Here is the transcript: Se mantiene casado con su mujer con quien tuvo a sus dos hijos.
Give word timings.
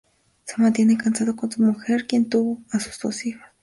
Se 0.45 0.55
mantiene 0.59 0.97
casado 0.97 1.35
con 1.35 1.51
su 1.51 1.61
mujer 1.61 1.99
con 2.01 2.07
quien 2.07 2.27
tuvo 2.29 2.63
a 2.71 2.79
sus 2.79 2.99
dos 2.99 3.23
hijos. 3.27 3.43